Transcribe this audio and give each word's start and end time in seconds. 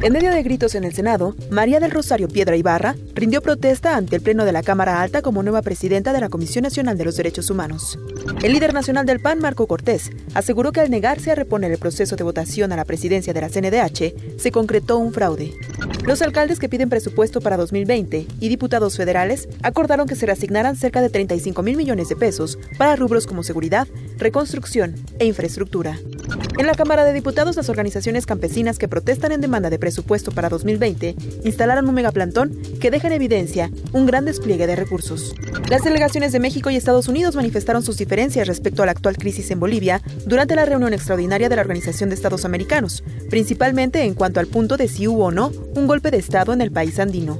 En 0.00 0.12
medio 0.12 0.30
de 0.30 0.44
gritos 0.44 0.76
en 0.76 0.84
el 0.84 0.94
Senado, 0.94 1.34
María 1.50 1.80
del 1.80 1.90
Rosario 1.90 2.28
Piedra 2.28 2.56
Ibarra 2.56 2.94
rindió 3.16 3.42
protesta 3.42 3.96
ante 3.96 4.14
el 4.14 4.22
Pleno 4.22 4.44
de 4.44 4.52
la 4.52 4.62
Cámara 4.62 5.02
Alta 5.02 5.22
como 5.22 5.42
nueva 5.42 5.60
presidenta 5.60 6.12
de 6.12 6.20
la 6.20 6.28
Comisión 6.28 6.62
Nacional 6.62 6.96
de 6.96 7.04
los 7.04 7.16
Derechos 7.16 7.50
Humanos. 7.50 7.98
El 8.40 8.52
líder 8.52 8.74
nacional 8.74 9.06
del 9.06 9.18
PAN, 9.18 9.40
Marco 9.40 9.66
Cortés, 9.66 10.10
aseguró 10.34 10.70
que 10.70 10.80
al 10.80 10.90
negarse 10.90 11.32
a 11.32 11.34
reponer 11.34 11.72
el 11.72 11.78
proceso 11.78 12.14
de 12.14 12.22
votación 12.22 12.70
a 12.70 12.76
la 12.76 12.84
presidencia 12.84 13.32
de 13.32 13.40
la 13.40 13.48
CNDH, 13.48 14.38
se 14.38 14.52
concretó 14.52 14.98
un 14.98 15.12
fraude. 15.12 15.52
Los 16.04 16.22
alcaldes 16.22 16.60
que 16.60 16.68
piden 16.68 16.88
presupuesto 16.88 17.40
para 17.40 17.56
2020 17.56 18.28
y 18.38 18.48
diputados 18.48 18.96
federales 18.96 19.48
acordaron 19.62 20.06
que 20.06 20.14
se 20.14 20.26
reasignaran 20.26 20.76
cerca 20.76 21.02
de 21.02 21.10
35 21.10 21.60
mil 21.64 21.76
millones 21.76 22.08
de 22.08 22.14
pesos 22.14 22.56
para 22.78 22.94
rubros 22.94 23.26
como 23.26 23.42
seguridad, 23.42 23.88
reconstrucción 24.16 24.94
e 25.18 25.26
infraestructura. 25.26 25.98
En 26.58 26.66
la 26.66 26.74
Cámara 26.74 27.04
de 27.04 27.12
Diputados, 27.12 27.56
las 27.56 27.68
organizaciones 27.68 28.26
campesinas 28.26 28.78
que 28.78 28.88
protestan 28.88 29.32
en 29.32 29.40
demanda 29.40 29.70
de 29.70 29.78
presupuesto 29.78 30.32
para 30.32 30.48
2020 30.48 31.14
instalaron 31.44 31.88
un 31.88 31.94
megaplantón 31.94 32.60
que 32.80 32.90
deja 32.90 33.06
en 33.06 33.12
evidencia 33.12 33.70
un 33.92 34.06
gran 34.06 34.24
despliegue 34.24 34.66
de 34.66 34.76
recursos. 34.76 35.34
Las 35.70 35.84
delegaciones 35.84 36.32
de 36.32 36.40
México 36.40 36.70
y 36.70 36.76
Estados 36.76 37.08
Unidos 37.08 37.36
manifestaron 37.36 37.82
sus 37.82 37.96
diferencias 37.96 38.48
respecto 38.48 38.82
a 38.82 38.86
la 38.86 38.92
actual 38.92 39.16
crisis 39.16 39.50
en 39.50 39.60
Bolivia 39.60 40.02
durante 40.26 40.56
la 40.56 40.64
reunión 40.64 40.92
extraordinaria 40.92 41.48
de 41.48 41.56
la 41.56 41.62
Organización 41.62 42.08
de 42.08 42.16
Estados 42.16 42.44
Americanos, 42.44 43.04
principalmente 43.30 44.02
en 44.02 44.14
cuanto 44.14 44.40
al 44.40 44.48
punto 44.48 44.76
de 44.76 44.88
si 44.88 45.06
hubo 45.06 45.26
o 45.26 45.30
no 45.30 45.52
un 45.74 45.86
golpe 45.86 46.10
de 46.10 46.18
Estado 46.18 46.52
en 46.52 46.60
el 46.60 46.72
país 46.72 46.98
andino. 46.98 47.38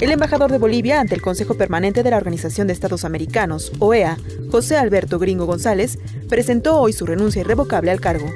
El 0.00 0.12
embajador 0.12 0.52
de 0.52 0.58
Bolivia 0.58 1.00
ante 1.00 1.16
el 1.16 1.22
Consejo 1.22 1.54
Permanente 1.54 2.04
de 2.04 2.10
la 2.10 2.18
Organización 2.18 2.68
de 2.68 2.72
Estados 2.72 3.04
Americanos, 3.04 3.72
OEA, 3.80 4.16
José 4.48 4.76
Alberto 4.76 5.18
Gringo 5.18 5.44
González, 5.44 5.98
presentó 6.28 6.78
hoy 6.78 6.92
su 6.92 7.04
renuncia 7.04 7.40
irrevocable 7.40 7.90
al 7.90 8.00
cargo. 8.00 8.26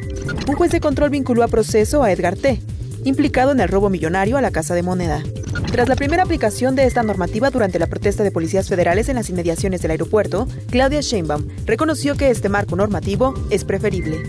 Un 0.49 0.57
juez 0.57 0.73
de 0.73 0.81
control 0.81 1.11
vinculó 1.11 1.45
a 1.45 1.49
proceso 1.49 2.03
a 2.03 2.11
Edgar 2.11 2.35
T., 2.37 2.61
implicado 3.05 3.53
en 3.53 3.61
el 3.61 3.69
robo 3.69 3.91
millonario 3.91 4.37
a 4.37 4.41
la 4.41 4.51
Casa 4.51 4.75
de 4.75 4.83
Moneda. 4.83 5.23
Tras 5.71 5.89
la 5.89 5.95
primera 5.95 6.25
aplicación 6.25 6.75
de 6.75 6.85
esta 6.85 7.05
normativa 7.05 7.51
durante 7.51 7.79
la 7.79 7.87
protesta 7.87 8.25
de 8.25 8.33
policías 8.33 8.69
federales 8.69 9.09
en 9.09 9.15
las 9.15 9.31
inmediaciones 9.31 9.83
del 9.83 9.93
aeropuerto, 9.93 10.49
Claudia 10.69 11.01
Sheinbaum 11.01 11.47
reconoció 11.65 12.17
que 12.17 12.31
este 12.31 12.49
marco 12.49 12.75
normativo 12.75 13.35
es 13.51 13.65
preferible. 13.65 14.21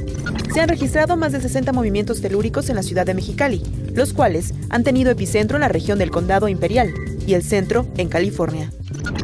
Se 0.53 0.61
han 0.61 0.69
registrado 0.69 1.17
más 1.17 1.31
de 1.31 1.41
60 1.41 1.73
movimientos 1.73 2.21
telúricos 2.21 2.69
en 2.69 2.75
la 2.75 2.83
ciudad 2.83 3.08
de 3.08 3.15
Mexicali, 3.15 3.63
los 3.95 4.13
cuales 4.13 4.53
han 4.69 4.83
tenido 4.83 5.09
epicentro 5.09 5.58
en 5.58 5.61
la 5.61 5.67
región 5.67 5.97
del 5.97 6.11
Condado 6.11 6.47
Imperial 6.47 6.93
y 7.25 7.33
el 7.33 7.43
centro 7.43 7.88
en 7.97 8.09
California. 8.09 8.71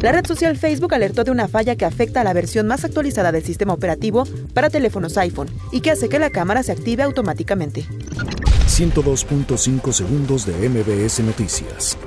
La 0.01 0.11
red 0.11 0.25
social 0.25 0.57
Facebook 0.57 0.93
alertó 0.93 1.23
de 1.23 1.31
una 1.31 1.47
falla 1.47 1.75
que 1.75 1.85
afecta 1.85 2.21
a 2.21 2.23
la 2.23 2.33
versión 2.33 2.67
más 2.67 2.85
actualizada 2.85 3.31
del 3.31 3.43
sistema 3.43 3.73
operativo 3.73 4.25
para 4.53 4.69
teléfonos 4.69 5.17
iPhone 5.17 5.49
y 5.71 5.81
que 5.81 5.91
hace 5.91 6.09
que 6.09 6.19
la 6.19 6.29
cámara 6.29 6.63
se 6.63 6.71
active 6.71 7.03
automáticamente. 7.03 7.85
102.5 8.67 9.91
segundos 9.91 10.45
de 10.45 10.69
MBS 10.69 11.19
Noticias. 11.21 11.97